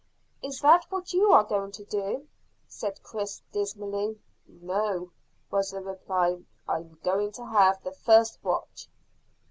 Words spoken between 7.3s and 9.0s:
to have the first watch."